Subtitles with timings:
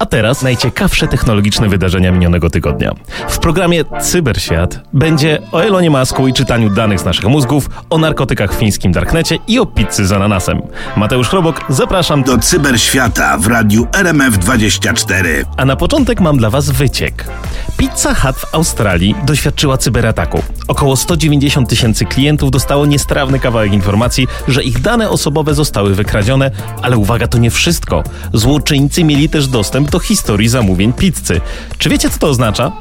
[0.00, 2.92] A teraz najciekawsze technologiczne wydarzenia minionego tygodnia.
[3.28, 8.54] W programie Cyberświat będzie o Elonie Masku i czytaniu danych z naszych mózgów, o narkotykach
[8.54, 10.62] w fińskim darknecie i o pizzy z ananasem.
[10.96, 15.44] Mateusz Chrobok, zapraszam do Cyberświata w radiu RMF24.
[15.56, 17.24] A na początek mam dla Was wyciek.
[17.76, 20.42] Pizza Hut w Australii doświadczyła cyberataku.
[20.68, 26.50] Około 190 tysięcy klientów dostało niestrawny kawałek informacji, że ich dane osobowe zostały wykradzione,
[26.82, 28.04] ale uwaga, to nie wszystko.
[28.32, 31.40] Złoczyńcy mieli też dostęp do historii zamówień pizzy.
[31.78, 32.72] Czy wiecie, co to oznacza?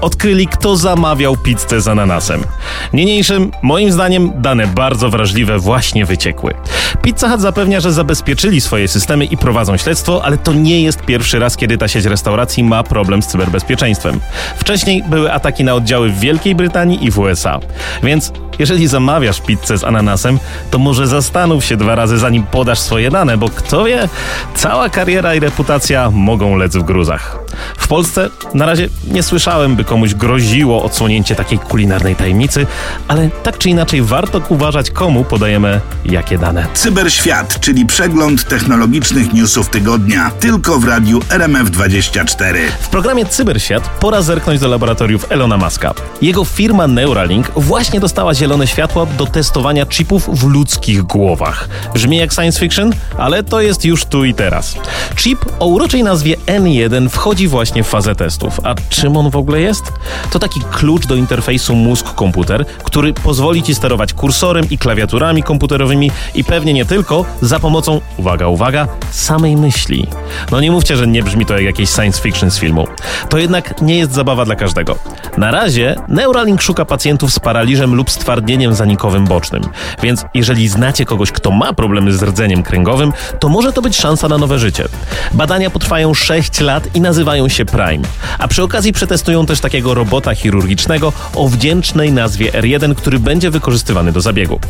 [0.00, 2.44] Odkryli, kto zamawiał pizzę z ananasem.
[2.92, 6.54] Niniejszym, moim zdaniem, dane bardzo wrażliwe właśnie wyciekły.
[7.02, 11.38] Pizza Hut zapewnia, że zabezpieczyli swoje systemy i prowadzą śledztwo, ale to nie jest pierwszy
[11.38, 14.20] raz, kiedy ta sieć restauracji ma problem z cyberbezpieczeństwem.
[14.56, 17.58] Wcześniej były ataki na oddziały w Wielkiej Brytanii i w USA.
[18.02, 20.38] Więc jeżeli zamawiasz pizzę z ananasem,
[20.70, 24.08] to może zastanów się dwa razy zanim podasz swoje dane, bo kto wie,
[24.54, 27.47] cała kariera i reputacja mogą lec w gruzach.
[27.76, 32.66] W Polsce na razie nie słyszałem, by komuś groziło odsłonięcie takiej kulinarnej tajemnicy,
[33.08, 36.66] ale tak czy inaczej warto uważać, komu podajemy jakie dane.
[36.74, 42.54] Cyberświat, czyli przegląd technologicznych newsów tygodnia, tylko w radiu RMF24.
[42.80, 45.94] W programie Cyberświat pora zerknąć do laboratoriów Elona Muska.
[46.22, 51.68] Jego firma Neuralink właśnie dostała zielone światło do testowania chipów w ludzkich głowach.
[51.94, 54.76] Brzmi jak science fiction, ale to jest już tu i teraz.
[55.16, 58.60] Chip o uroczej nazwie N1 wchodzi właśnie w fazę testów.
[58.62, 59.92] A czym on w ogóle jest?
[60.30, 66.44] To taki klucz do interfejsu mózg-komputer, który pozwoli ci sterować kursorem i klawiaturami komputerowymi i
[66.44, 70.06] pewnie nie tylko za pomocą, uwaga, uwaga, samej myśli.
[70.50, 72.86] No nie mówcie, że nie brzmi to jak jakieś science fiction z filmu.
[73.28, 74.98] To jednak nie jest zabawa dla każdego.
[75.36, 79.62] Na razie Neuralink szuka pacjentów z paraliżem lub stwardnieniem zanikowym bocznym.
[80.02, 84.28] Więc jeżeli znacie kogoś, kto ma problemy z rdzeniem kręgowym, to może to być szansa
[84.28, 84.84] na nowe życie.
[85.32, 88.04] Badania potrwają 6 lat i nazywają się Prime.
[88.38, 94.12] A przy okazji przetestują też takiego robota chirurgicznego o wdzięcznej nazwie R1, który będzie wykorzystywany
[94.12, 94.60] do zabiegu.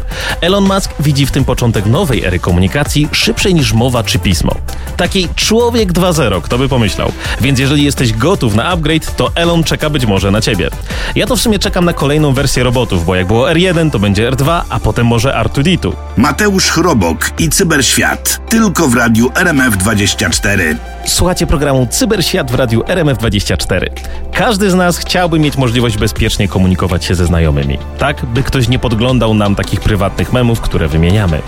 [0.40, 4.54] Elon Musk widzi w tym początek nowej ery komunikacji, szybszej niż mowa czy pismo.
[4.96, 7.12] Taki człowiek 2.0, kto by pomyślał.
[7.40, 10.70] Więc jeżeli jesteś gotów na upgrade, to Elon czeka być może na ciebie.
[11.14, 14.30] Ja to w sumie czekam na kolejną wersję robotów, bo jak było R1, to będzie
[14.30, 16.07] R2, a potem może R2D2.
[16.18, 18.40] Mateusz Chrobok i Cyberświat.
[18.48, 20.76] Tylko w radiu RMF24.
[21.06, 23.86] Słuchacie programu Cyberświat w radiu RMF24.
[24.32, 27.78] Każdy z nas chciałby mieć możliwość bezpiecznie komunikować się ze znajomymi.
[27.98, 31.42] Tak, by ktoś nie podglądał nam takich prywatnych memów, które wymieniamy.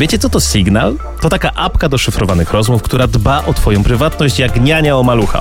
[0.00, 0.96] Wiecie co to Signal?
[1.20, 5.40] To taka apka do szyfrowanych rozmów, która dba o twoją prywatność jak niania o malucha.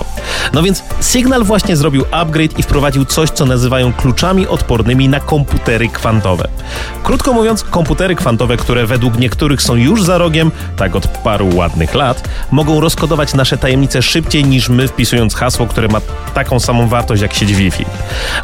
[0.54, 5.90] No więc Signal właśnie zrobił upgrade i wprowadził coś, co nazywają kluczami odpornymi na komputery
[5.90, 6.48] kwantowe.
[7.04, 11.94] Krótko mówiąc, komputery kwantowe, które według niektórych są już za rogiem, tak od paru ładnych
[11.94, 16.02] lat, mogą rozkodować nasze tajemnice szybciej niż my wpisując hasło, które ma
[16.34, 17.86] taką samą wartość jak sieć Wi-Fi.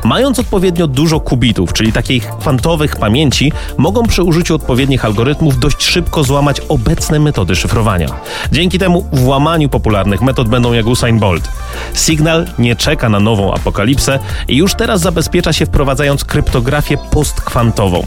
[0.03, 6.23] Mając odpowiednio dużo kubitów, czyli takich kwantowych pamięci, mogą przy użyciu odpowiednich algorytmów dość szybko
[6.23, 8.07] złamać obecne metody szyfrowania.
[8.51, 11.49] Dzięki temu w łamaniu popularnych metod będą jak Usain Bolt.
[11.93, 18.05] Signal nie czeka na nową apokalipsę i już teraz zabezpiecza się wprowadzając kryptografię postkwantową.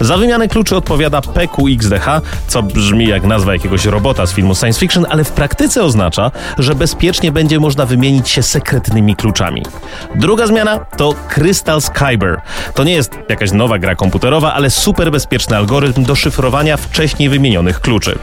[0.00, 2.06] Za wymianę kluczy odpowiada PQXDH,
[2.48, 6.74] co brzmi jak nazwa jakiegoś robota z filmu science fiction, ale w praktyce oznacza, że
[6.74, 9.62] bezpiecznie będzie można wymienić się sekretnymi kluczami.
[10.14, 12.40] Druga zmiana to Crystal Skyber.
[12.74, 17.80] To nie jest jakaś nowa gra komputerowa, ale super bezpieczny algorytm do szyfrowania wcześniej wymienionych
[17.80, 18.18] kluczy.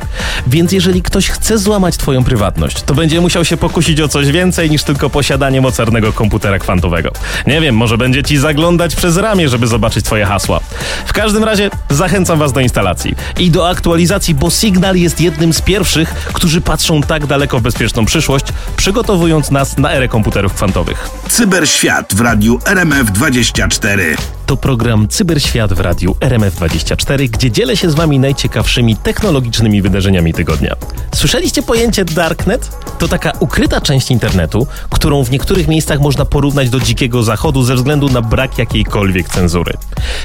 [0.48, 4.70] Więc jeżeli ktoś chce złamać twoją prywatność, to będzie musiał się pokusić o coś więcej
[4.70, 7.12] niż tylko posiadanie mocarnego komputera kwantowego.
[7.48, 10.60] Nie wiem, może będzie ci zaglądać przez ramię, żeby zobaczyć twoje hasła.
[11.06, 15.62] W każdym razie zachęcam was do instalacji i do aktualizacji, bo Signal jest jednym z
[15.62, 18.46] pierwszych, którzy patrzą tak daleko w bezpieczną przyszłość,
[18.78, 21.10] przygotowując nas na erę komputerów kwantowych.
[21.30, 24.00] Cyberświat w radiu RMF24.
[24.46, 30.76] To program Cyberświat w radiu RMF24, gdzie dzielę się z wami najciekawszymi technologicznymi wydarzeniami tygodnia.
[31.16, 32.72] Słyszeliście pojęcie Darknet?
[33.00, 37.76] To taka ukryta część internetu, którą w niektórych miejscach można porównać do dzikiego zachodu ze
[37.76, 39.74] względu na brak jakiejkolwiek cenzury.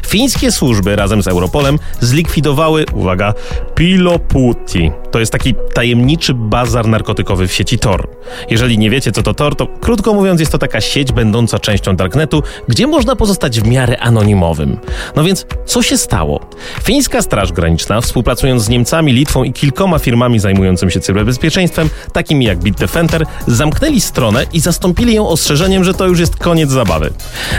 [0.07, 3.35] Fińskie służby razem z Europolem zlikwidowały, uwaga,
[3.75, 4.91] Piloputi.
[5.11, 8.09] To jest taki tajemniczy bazar narkotykowy w sieci Tor.
[8.51, 11.97] Jeżeli nie wiecie, co to Tor, to krótko mówiąc, jest to taka sieć będąca częścią
[11.97, 14.79] Darknetu, gdzie można pozostać w miarę anonimowym.
[15.17, 16.41] No więc, co się stało?
[16.83, 22.59] Fińska Straż Graniczna, współpracując z Niemcami, Litwą i kilkoma firmami zajmującymi się cyberbezpieczeństwem, takimi jak
[22.59, 27.11] Bitdefender, zamknęli stronę i zastąpili ją ostrzeżeniem, że to już jest koniec zabawy.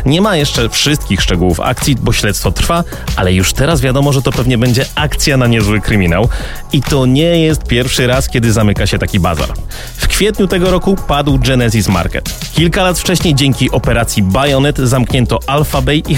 [0.05, 2.83] Nie ma jeszcze wszystkich szczegółów akcji, bo śledztwo trwa,
[3.15, 6.29] ale już teraz wiadomo, że to pewnie będzie akcja na niezły kryminał.
[6.73, 9.49] I to nie jest pierwszy raz, kiedy zamyka się taki bazar.
[9.97, 12.35] W kwietniu tego roku padł Genesis Market.
[12.53, 16.15] Kilka lat wcześniej dzięki operacji Bayonet zamknięto Alphabay i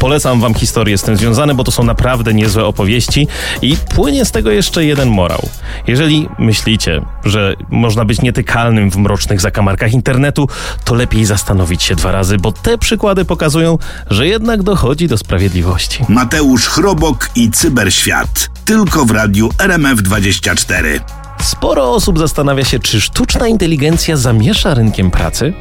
[0.00, 3.28] Polecam wam historie z tym związane, bo to są naprawdę niezłe opowieści
[3.62, 5.48] i płynie z tego jeszcze jeden morał.
[5.86, 10.48] Jeżeli myślicie, że można być nietykalnym w mrocznych zakamarkach internetu,
[10.84, 13.78] to lepiej zastanowić się dwa razy, bo te przykłady pokazują,
[14.10, 16.04] że jednak dochodzi do sprawiedliwości.
[16.08, 18.50] Mateusz Chrobok i Cyberświat.
[18.64, 21.21] Tylko w radiu RMF24.
[21.42, 25.52] Sporo osób zastanawia się, czy sztuczna inteligencja zamiesza rynkiem pracy?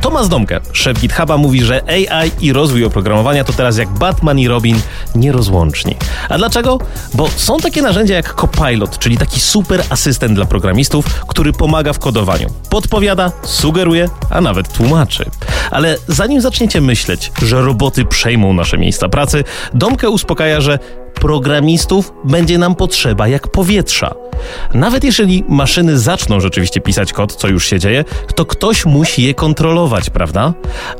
[0.00, 4.48] Tomasz Domke, szef GitHuba, mówi, że AI i rozwój oprogramowania to teraz jak Batman i
[4.48, 4.80] Robin
[5.14, 5.96] nierozłączni.
[6.28, 6.78] A dlaczego?
[7.14, 11.98] Bo są takie narzędzia jak Copilot, czyli taki super asystent dla programistów, który pomaga w
[11.98, 12.48] kodowaniu.
[12.70, 15.24] Podpowiada, sugeruje, a nawet tłumaczy.
[15.70, 19.44] Ale zanim zaczniecie myśleć, że roboty przejmą nasze miejsca pracy,
[19.74, 20.78] Domke uspokaja, że
[21.14, 24.14] programistów będzie nam potrzeba jak powietrza.
[24.74, 28.04] Nawet jeżeli maszyny zaczną rzeczywiście pisać kod, co już się dzieje,
[28.34, 30.52] to ktoś musi je kontrolować, prawda?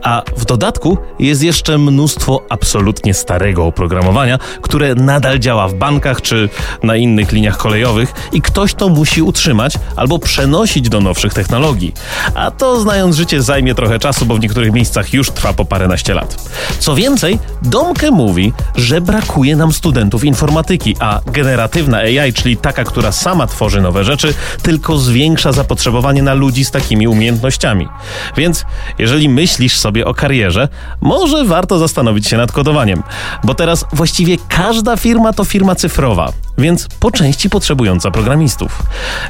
[0.02, 6.48] A w dodatku jest jeszcze mnóstwo absolutnie starego oprogramowania, które nadal działa w bankach czy
[6.82, 11.94] na innych liniach kolejowych i ktoś to musi utrzymać albo przenosić do nowszych technologii.
[12.34, 16.14] A to znając życie zajmie trochę czasu, bo w niektórych miejscach już trwa po paręnaście
[16.14, 16.50] lat.
[16.78, 23.12] Co więcej, Domke mówi, że brakuje nam studentów informatyki, a generatywna AI, czyli taka, która
[23.12, 27.88] sama tworzy nowe rzeczy, tylko zwiększa zapotrzebowanie na ludzi z takimi umiejętnościami.
[28.36, 28.64] Więc
[28.98, 30.68] jeżeli myślisz sobie o karierze,
[31.00, 33.02] może warto zastanowić się nad kodowaniem,
[33.44, 38.82] bo teraz właściwie każda firma to firma cyfrowa, więc po części potrzebująca programistów.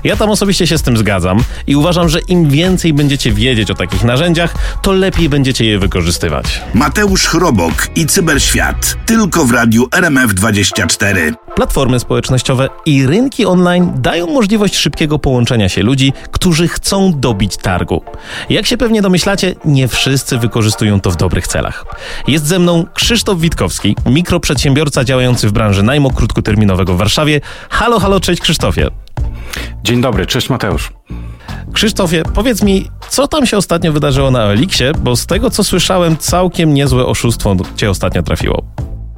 [0.05, 3.75] Ja tam osobiście się z tym zgadzam i uważam, że im więcej będziecie wiedzieć o
[3.75, 6.63] takich narzędziach, to lepiej będziecie je wykorzystywać.
[6.75, 8.97] Mateusz Chrobok i Cyberświat.
[9.07, 11.33] Tylko w radiu RMF24.
[11.55, 18.05] Platformy społecznościowe i rynki online dają możliwość szybkiego połączenia się ludzi, którzy chcą dobić targu.
[18.51, 21.85] Jak się pewnie domyślacie, nie wszyscy wykorzystują to w dobrych celach.
[22.29, 27.12] Jest ze mną Krzysztof Witkowski, mikroprzedsiębiorca działający w branży najmu krótkoterminowego w Warszawie.
[27.71, 28.89] Halo, halo, cześć Krzysztofie.
[29.85, 30.93] Dzień dobry, cześć Mateusz.
[31.73, 36.17] Krzysztofie, powiedz mi, co tam się ostatnio wydarzyło na Elixie, bo z tego co słyszałem,
[36.17, 38.63] całkiem niezłe oszustwo cię ostatnio trafiło.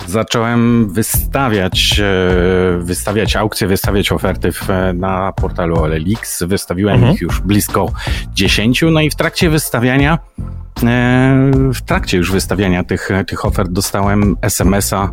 [0.06, 6.42] Zacząłem wystawiać, e, wystawiać aukcje, wystawiać oferty w, na portalu OLX.
[6.42, 7.14] Wystawiłem mhm.
[7.14, 7.92] ich już blisko
[8.32, 8.84] 10.
[8.90, 10.18] No i w trakcie wystawiania,
[10.82, 15.10] e, w trakcie już wystawiania tych, tych ofert dostałem SMS-a,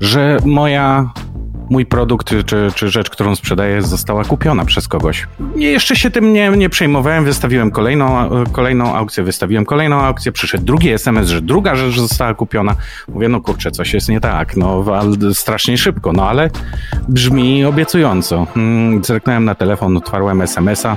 [0.00, 1.10] że moja
[1.70, 5.26] mój produkt czy, czy rzecz, którą sprzedaję, została kupiona przez kogoś.
[5.56, 10.90] Jeszcze się tym nie, nie przejmowałem, wystawiłem kolejną, kolejną aukcję, wystawiłem kolejną aukcję, przyszedł drugi
[10.90, 12.74] SMS, że druga rzecz została kupiona.
[13.08, 14.84] Mówię, no kurczę, coś jest nie tak, no
[15.32, 16.50] strasznie szybko, no ale
[17.08, 18.46] brzmi obiecująco.
[18.54, 20.96] Hmm, zerknąłem na telefon, otwarłem SMS-a.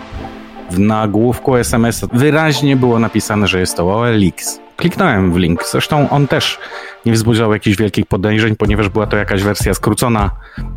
[0.72, 4.60] W nagłówku SMS wyraźnie było napisane, że jest to OLX.
[4.82, 5.64] Kliknąłem w link.
[5.72, 6.60] Zresztą on też
[7.06, 10.32] nie wzbudzał jakichś wielkich podejrzeń, ponieważ była to jakaś wersja skrócona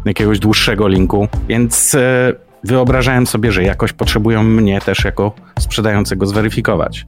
[0.04, 2.32] jakiegoś dłuższego linku, więc e,
[2.64, 7.06] wyobrażałem sobie, że jakoś potrzebują mnie też jako sprzedającego zweryfikować.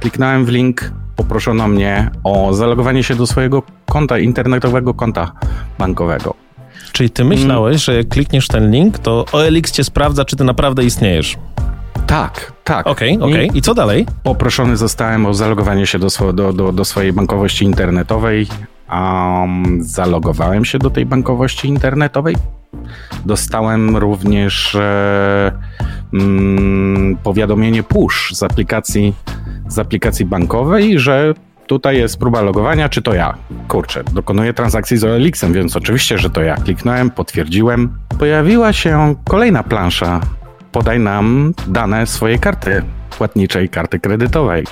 [0.00, 5.32] Kliknąłem w link, poproszono mnie o zalogowanie się do swojego konta, internetowego konta
[5.78, 6.34] bankowego.
[6.92, 10.84] Czyli ty myślałeś, że jak klikniesz ten link, to OLX cię sprawdza, czy ty naprawdę
[10.84, 11.36] istniejesz.
[12.10, 12.86] Tak, tak.
[12.86, 13.48] Okej, okay, okej.
[13.48, 13.58] Okay.
[13.58, 14.06] I co dalej?
[14.22, 18.46] Poproszony zostałem o zalogowanie się do, do, do, do swojej bankowości internetowej.
[18.92, 22.36] Um, zalogowałem się do tej bankowości internetowej.
[23.26, 25.52] Dostałem również e,
[26.14, 29.14] mm, powiadomienie push z aplikacji,
[29.68, 31.34] z aplikacji bankowej, że
[31.66, 33.34] tutaj jest próba logowania, czy to ja?
[33.68, 36.56] Kurczę, dokonuję transakcji z OLX-em, więc oczywiście, że to ja.
[36.56, 37.98] Kliknąłem, potwierdziłem.
[38.18, 40.20] Pojawiła się kolejna plansza
[40.72, 42.82] podaj nam dane swojej karty
[43.18, 44.64] płatniczej, karty kredytowej.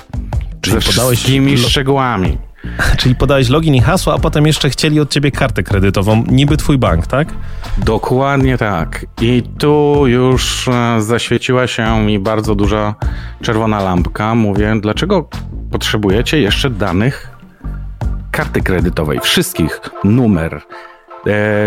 [0.61, 2.37] Czyli ze podałeś wszystkimi szczegółami.
[2.99, 6.77] Czyli podałeś login i hasło, a potem jeszcze chcieli od ciebie kartę kredytową, niby twój
[6.77, 7.27] bank, tak?
[7.77, 9.05] Dokładnie tak.
[9.21, 12.95] I tu już e, zaświeciła się mi bardzo duża
[13.41, 14.35] czerwona lampka.
[14.35, 15.29] Mówię, dlaczego
[15.71, 17.31] potrzebujecie jeszcze danych
[18.31, 19.19] karty kredytowej?
[19.19, 19.79] Wszystkich.
[20.03, 20.61] Numer,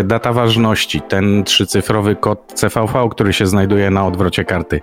[0.03, 4.81] data ważności, ten trzycyfrowy kod CVV, który się znajduje na odwrocie karty.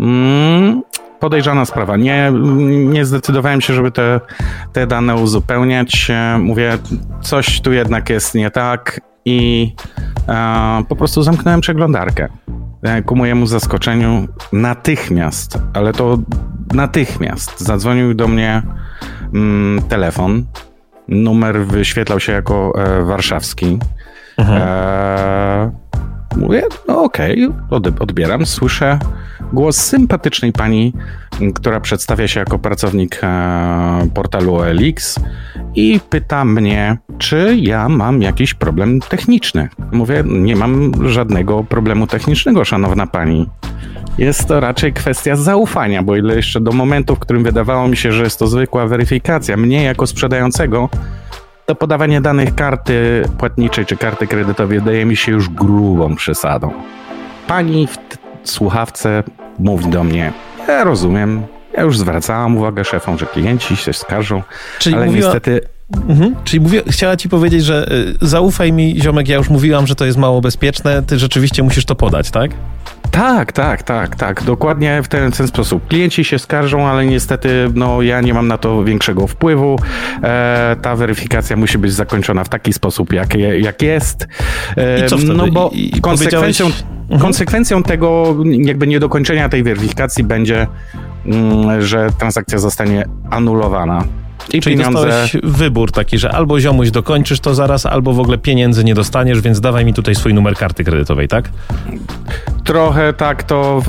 [0.00, 0.82] Mm,
[1.20, 1.96] podejrzana sprawa.
[1.96, 2.32] Nie,
[2.66, 4.20] nie zdecydowałem się, żeby te,
[4.72, 6.10] te dane uzupełniać.
[6.10, 6.78] E, mówię,
[7.20, 9.72] coś tu jednak jest nie tak i
[10.28, 12.28] e, po prostu zamknąłem przeglądarkę.
[12.82, 16.18] E, ku mojemu zaskoczeniu natychmiast, ale to
[16.74, 18.62] natychmiast zadzwonił do mnie
[19.34, 20.44] mm, telefon.
[21.08, 23.78] Numer wyświetlał się jako e, warszawski.
[24.38, 24.62] Mhm.
[24.62, 25.82] E,
[26.36, 28.98] Mówię, no okej, okay, odbieram, słyszę
[29.52, 30.92] głos sympatycznej pani,
[31.54, 35.20] która przedstawia się jako pracownik e, portalu OLX
[35.74, 39.68] i pyta mnie, czy ja mam jakiś problem techniczny.
[39.92, 43.48] Mówię, nie mam żadnego problemu technicznego, szanowna pani.
[44.18, 48.12] Jest to raczej kwestia zaufania, bo ile jeszcze do momentu, w którym wydawało mi się,
[48.12, 50.88] że jest to zwykła weryfikacja, mnie jako sprzedającego,
[51.66, 56.72] to podawanie danych karty płatniczej czy karty kredytowej wydaje mi się już grubą przesadą.
[57.46, 57.98] Pani w
[58.50, 59.22] słuchawce
[59.58, 60.32] mówi do mnie,
[60.68, 61.42] ja rozumiem,
[61.76, 64.42] ja już zwracałam uwagę szefom, że klienci się skarżą,
[64.78, 65.24] Czyli ale mówiła...
[65.26, 65.60] niestety
[66.08, 66.34] Mhm.
[66.44, 70.04] Czyli mówię, chciała ci powiedzieć, że y, zaufaj mi, ziomek, ja już mówiłam, że to
[70.04, 72.50] jest mało bezpieczne, ty rzeczywiście musisz to podać, tak?
[73.12, 74.42] Tak, tak, tak, tak.
[74.42, 75.88] Dokładnie w ten, ten sposób.
[75.88, 79.78] Klienci się skarżą, ale niestety no, ja nie mam na to większego wpływu.
[80.22, 84.26] E, ta weryfikacja musi być zakończona w taki sposób, jak, jak jest.
[84.76, 85.34] E, I co wtedy?
[85.34, 87.20] No bo I, i konsekwencją, mhm.
[87.20, 90.66] konsekwencją tego jakby niedokończenia tej weryfikacji będzie,
[91.26, 94.04] mm, że transakcja zostanie anulowana.
[94.48, 95.06] I Czyli pieniądze...
[95.06, 99.40] dostałeś wybór taki, że albo ziomuś dokończysz to zaraz, albo w ogóle pieniędzy nie dostaniesz,
[99.40, 101.50] więc dawaj mi tutaj swój numer karty kredytowej, tak?
[102.64, 103.88] Trochę tak to w,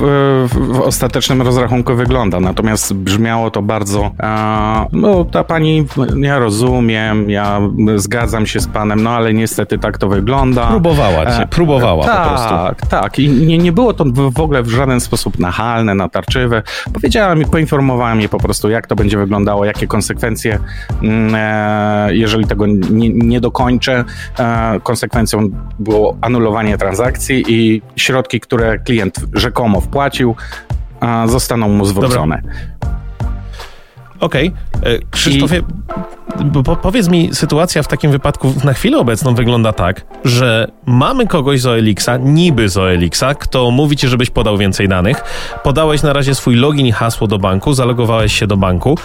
[0.52, 7.30] w, w ostatecznym rozrachunku wygląda, natomiast brzmiało to bardzo, a, no ta pani, ja rozumiem,
[7.30, 7.60] ja
[7.96, 10.66] zgadzam się z panem, no ale niestety tak to wygląda.
[10.66, 12.48] Próbowała cię, e, próbowała tak, po prostu.
[12.48, 16.62] Tak, tak i nie, nie było to w ogóle w żaden sposób nachalne, natarczywe.
[16.92, 20.58] Powiedziała mi, poinformowała mnie po prostu, jak to będzie wyglądało, jakie konsekwencje,
[21.02, 24.04] mm, e, jeżeli tego nie, nie dokończę.
[24.38, 30.36] E, konsekwencją było anulowanie transakcji i środki, które które klient rzekomo wpłacił,
[31.26, 32.42] zostaną mu zwrócone.
[34.20, 34.52] Okej.
[34.78, 34.92] Okay.
[34.92, 35.62] E, Krzysztofie,
[36.40, 36.62] I...
[36.64, 41.60] po, powiedz mi, sytuacja w takim wypadku na chwilę obecną wygląda tak, że mamy kogoś
[41.60, 45.24] z OLX-a, niby z OLX-a, kto mówi ci, żebyś podał więcej danych.
[45.62, 48.98] Podałeś na razie swój login i hasło do banku, zalogowałeś się do banku.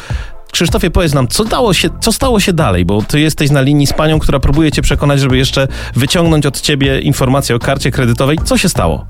[0.52, 2.86] Krzysztofie, powiedz nam, co, dało się, co stało się dalej?
[2.86, 6.62] Bo ty jesteś na linii z panią, która próbuje cię przekonać, żeby jeszcze wyciągnąć od
[6.62, 8.38] ciebie informację o karcie kredytowej.
[8.44, 9.06] Co się stało?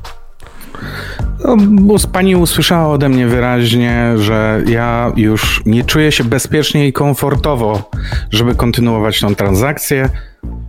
[1.46, 6.94] No, bo pani usłyszała ode mnie wyraźnie, że ja już nie czuję się bezpiecznie i
[6.94, 7.90] komfortowo,
[8.32, 10.10] żeby kontynuować tą transakcję.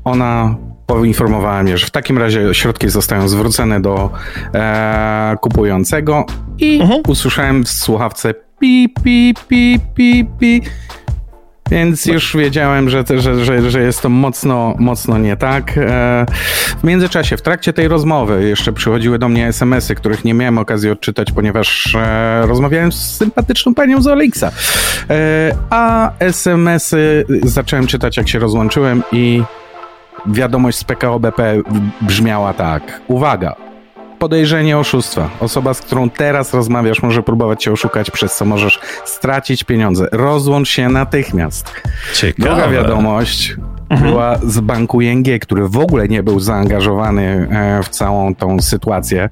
[0.05, 4.11] Ona poinformowała mnie, że w takim razie środki zostają zwrócone do
[4.55, 6.25] e, kupującego
[6.59, 7.03] i mhm.
[7.09, 10.63] usłyszałem w słuchawce pi, pi, pi, pi, pi
[11.71, 15.79] więc już wiedziałem, że, że, że, że jest to mocno, mocno nie tak.
[15.79, 16.27] E,
[16.81, 20.91] w międzyczasie, w trakcie tej rozmowy jeszcze przychodziły do mnie SMS-y, których nie miałem okazji
[20.91, 24.45] odczytać, ponieważ e, rozmawiałem z sympatyczną panią z Olixa.
[25.11, 29.43] E, a SMS-y zacząłem czytać, jak się rozłączyłem i
[30.27, 31.63] wiadomość z PKO BP
[32.01, 33.01] brzmiała tak.
[33.09, 33.70] Uwaga,
[34.21, 35.31] podejrzenie oszustwa.
[35.41, 40.09] Osoba, z którą teraz rozmawiasz, może próbować cię oszukać, przez co możesz stracić pieniądze.
[40.13, 41.75] Rozłącz się natychmiast.
[42.15, 42.51] Ciekawe.
[42.51, 43.57] Druga wiadomość
[43.89, 44.11] mhm.
[44.11, 49.29] była z banku ING, który w ogóle nie był zaangażowany e, w całą tą sytuację,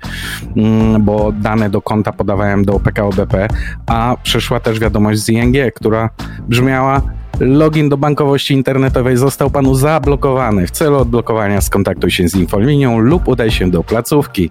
[0.57, 3.49] mm, bo dane do konta podawałem do PKO BP,
[3.87, 6.11] a przyszła też wiadomość z ING, która
[6.49, 7.02] brzmiała
[7.40, 10.66] Login do bankowości internetowej został panu zablokowany.
[10.66, 14.50] W celu odblokowania skontaktuj się z infolinią lub udaj się do placówki.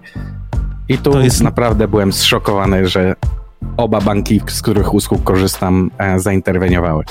[0.88, 1.42] I tu jest...
[1.42, 3.14] naprawdę byłem zszokowany, że
[3.76, 7.04] oba banki, z których usług korzystam, e, zainterweniowały.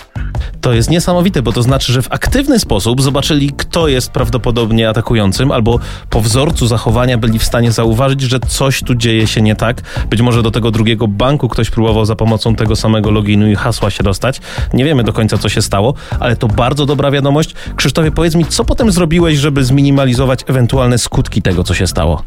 [0.62, 5.52] To jest niesamowite, bo to znaczy, że w aktywny sposób zobaczyli, kto jest prawdopodobnie atakującym,
[5.52, 9.82] albo po wzorcu zachowania byli w stanie zauważyć, że coś tu dzieje się nie tak.
[10.10, 13.90] Być może do tego drugiego banku ktoś próbował za pomocą tego samego loginu i hasła
[13.90, 14.42] się dostać.
[14.74, 17.54] Nie wiemy do końca, co się stało, ale to bardzo dobra wiadomość.
[17.76, 22.24] Krzysztofie, powiedz mi, co potem zrobiłeś, żeby zminimalizować ewentualne skutki tego, co się stało?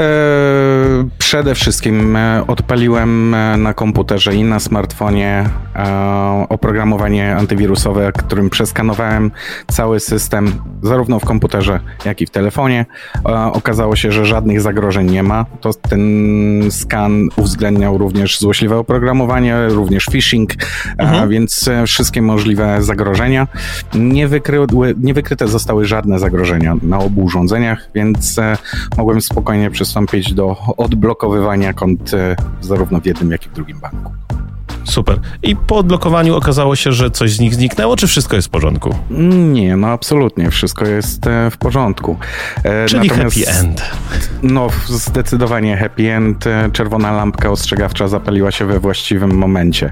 [0.00, 5.44] E, przede wszystkim e, odpaliłem e, na komputerze i na smartfonie
[6.48, 9.30] oprogramowanie antywirusowe, którym przeskanowałem
[9.68, 12.86] cały system, zarówno w komputerze, jak i w telefonie.
[13.52, 15.46] Okazało się, że żadnych zagrożeń nie ma.
[15.60, 16.00] To ten
[16.70, 20.50] skan uwzględniał również złośliwe oprogramowanie, również phishing,
[20.98, 21.28] mhm.
[21.28, 23.48] więc wszystkie możliwe zagrożenia.
[23.94, 24.66] Nie, wykryły,
[25.00, 28.40] nie wykryte zostały żadne zagrożenia na obu urządzeniach, więc
[28.96, 34.12] mogłem spokojnie przystąpić do odblokowywania kont e, zarówno w jednym, jak i w drugim banku.
[34.84, 35.18] Super.
[35.42, 38.94] I po odblokowaniu okazało się, że coś z nich zniknęło, czy wszystko jest w porządku?
[39.50, 42.16] Nie, no absolutnie, wszystko jest e, w porządku.
[42.64, 43.82] E, Czyli Natomiast, happy end.
[44.42, 46.44] No, zdecydowanie happy end.
[46.72, 49.90] Czerwona lampka ostrzegawcza zapaliła się we właściwym momencie.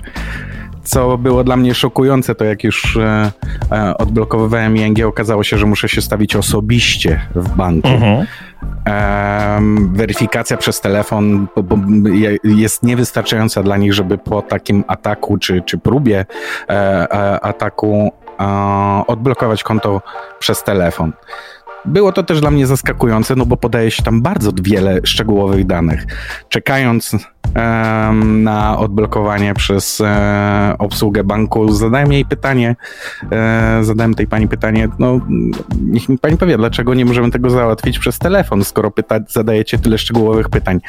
[0.85, 3.33] Co było dla mnie szokujące, to jak już e,
[3.99, 7.89] odblokowywałem ING, okazało się, że muszę się stawić osobiście w banku.
[7.89, 8.27] Mhm
[9.93, 11.47] weryfikacja przez telefon
[12.45, 16.27] jest niewystarczająca dla nich, żeby po takim ataku czy, czy próbie
[16.69, 18.13] e, e, ataku
[19.07, 20.03] odblokować konto
[20.39, 21.13] przez telefon.
[21.85, 26.07] Było to też dla mnie zaskakujące, no bo podaje się tam bardzo wiele szczegółowych danych.
[26.49, 27.17] Czekając
[27.57, 32.77] um, na odblokowanie przez e, obsługę banku, zadałem jej pytanie,
[33.33, 35.21] e, zadałem tej pani pytanie, no
[35.81, 39.99] niech mi pani powie, dlaczego nie możemy tego załatwić przez telefon, skoro pyta, zadajecie tyle
[39.99, 40.81] szczegółowych pytań.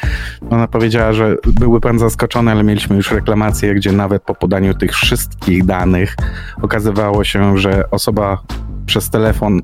[0.50, 4.92] Ona powiedziała, że byłby pan zaskoczony, ale mieliśmy już reklamację, gdzie nawet po podaniu tych
[4.92, 6.16] wszystkich danych
[6.62, 8.42] okazywało się, że osoba
[8.86, 9.60] przez telefon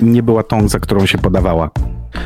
[0.00, 1.70] nie była tą, za którą się podawała.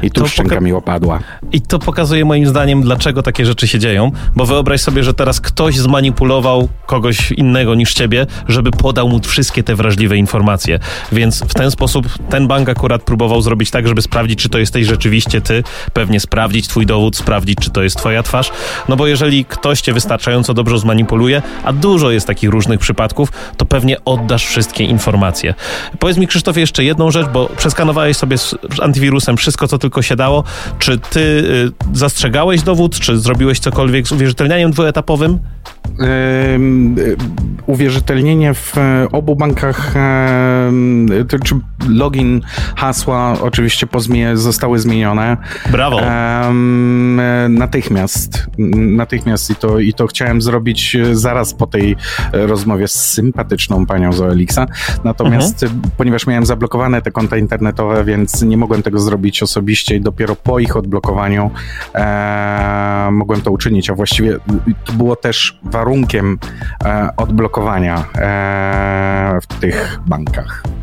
[0.03, 1.21] I tu szczęka mi opadła.
[1.53, 5.41] I to pokazuje moim zdaniem, dlaczego takie rzeczy się dzieją, bo wyobraź sobie, że teraz
[5.41, 10.79] ktoś zmanipulował kogoś innego niż ciebie, żeby podał mu wszystkie te wrażliwe informacje.
[11.13, 14.87] Więc w ten sposób ten bank akurat próbował zrobić tak, żeby sprawdzić, czy to jesteś
[14.87, 18.51] rzeczywiście ty, pewnie sprawdzić twój dowód, sprawdzić, czy to jest twoja twarz.
[18.89, 23.67] No bo jeżeli ktoś cię wystarczająco dobrze zmanipuluje, a dużo jest takich różnych przypadków, to
[23.67, 25.55] pewnie oddasz wszystkie informacje.
[25.99, 30.17] Powiedz mi, Krzysztof, jeszcze jedną rzecz, bo przeskanowałeś sobie z antywirusem wszystko, co tylko się
[30.17, 30.45] dało.
[30.79, 35.39] Czy ty y, zastrzegałeś dowód, czy zrobiłeś cokolwiek z uwierzytelnianiem dwuetapowym?
[36.01, 37.17] Y,
[37.67, 39.95] uwierzytelnienie w e, obu bankach,
[41.45, 41.55] czy
[41.89, 42.41] login,
[42.77, 43.87] hasła oczywiście
[44.35, 45.37] zostały zmienione.
[45.71, 46.01] Brawo.
[47.49, 48.47] Natychmiast.
[48.77, 51.97] Natychmiast i to, i to chciałem zrobić e, zaraz po tej
[52.33, 54.57] e, rozmowie z sympatyczną panią z.
[55.05, 55.83] Natomiast, mhm.
[55.97, 60.59] ponieważ miałem zablokowane te konta internetowe, więc nie mogłem tego zrobić osobiście i dopiero po
[60.59, 61.51] ich odblokowaniu
[61.95, 64.39] e, mogłem to uczynić, a właściwie
[64.85, 66.39] to było też warunkiem
[66.85, 70.78] e, odblokowania e, w tych bankach.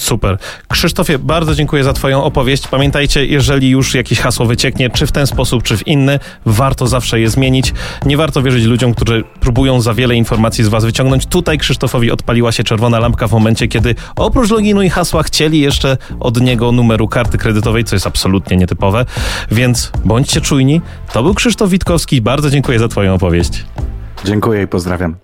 [0.00, 0.38] Super.
[0.68, 2.68] Krzysztofie, bardzo dziękuję za Twoją opowieść.
[2.68, 7.20] Pamiętajcie, jeżeli już jakieś hasło wycieknie, czy w ten sposób, czy w inny, warto zawsze
[7.20, 7.72] je zmienić.
[8.06, 11.26] Nie warto wierzyć ludziom, którzy próbują za wiele informacji z Was wyciągnąć.
[11.26, 15.96] Tutaj Krzysztofowi odpaliła się czerwona lampka w momencie, kiedy oprócz loginu i hasła chcieli jeszcze
[16.20, 19.06] od niego numeru karty kredytowej, co jest absolutnie nietypowe.
[19.50, 20.80] Więc bądźcie czujni.
[21.12, 22.20] To był Krzysztof Witkowski.
[22.20, 23.64] Bardzo dziękuję za Twoją opowieść.
[24.24, 25.16] Dziękuję i pozdrawiam.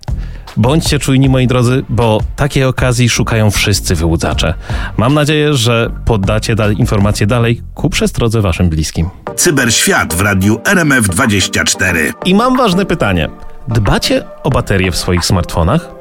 [0.57, 4.55] Bądźcie czujni, moi drodzy, bo takiej okazji szukają wszyscy wyłudzacze.
[4.97, 9.09] Mam nadzieję, że poddacie da informacje dalej ku przestrodze waszym bliskim.
[9.37, 12.13] Cyberświat w radiu RMF24.
[12.25, 13.29] I mam ważne pytanie.
[13.69, 15.97] Dbacie o baterie w swoich smartfonach?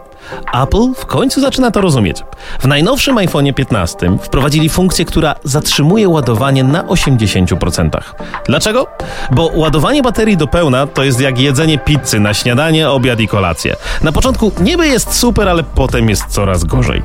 [0.54, 2.24] Apple w końcu zaczyna to rozumieć.
[2.60, 7.90] W najnowszym iPhone 15 wprowadzili funkcję, która zatrzymuje ładowanie na 80%.
[8.46, 8.88] Dlaczego?
[9.32, 13.76] Bo ładowanie baterii do pełna to jest jak jedzenie pizzy na śniadanie, obiad i kolację.
[14.04, 17.04] Na początku niby jest super, ale potem jest coraz gorzej.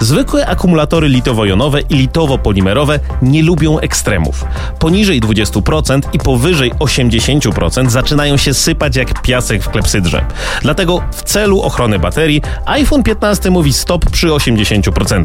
[0.00, 4.44] Zwykłe akumulatory litowo-jonowe i litowo-polimerowe nie lubią ekstremów.
[4.78, 10.24] Poniżej 20% i powyżej 80% zaczynają się sypać jak piasek w klepsydrze.
[10.62, 15.24] Dlatego w celu ochrony baterii iPhone 15 mówi stop przy 80%.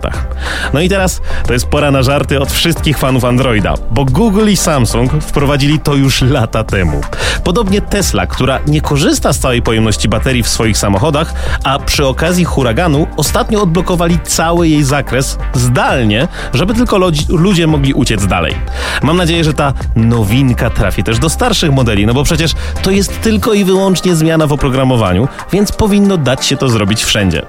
[0.74, 4.58] No i teraz to jest pora na żarty od wszystkich fanów Androida, bo Google i
[4.58, 7.02] Samsung wprowadzili to już lata temu.
[7.44, 12.46] Podobnie Tesla, która nie korzysta z całej pojemności baterii w swoich samochodach, a przy okazji
[12.46, 16.98] huraganu ostatnio odblokowali cały jej zakres zdalnie, żeby tylko
[17.30, 18.56] ludzie mogli uciec dalej.
[19.02, 23.22] Mam nadzieję, że ta nowinka trafi też do starszych modeli, no bo przecież to jest
[23.22, 27.42] tylko i wyłącznie zmiana w oprogramowaniu, więc powinno dać się to zrobić wszędzie.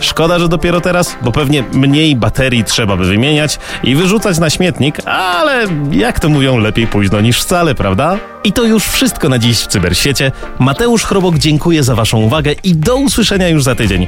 [0.00, 5.06] Szkoda, że dopiero teraz, bo pewnie mniej baterii trzeba by wymieniać i wyrzucać na śmietnik,
[5.06, 8.18] ale jak to mówią, lepiej późno niż wcale, prawda?
[8.44, 10.32] I to już wszystko na dziś w Cyberświecie.
[10.58, 14.06] Mateusz Chrobok dziękuję za Waszą uwagę i do usłyszenia już za tydzień.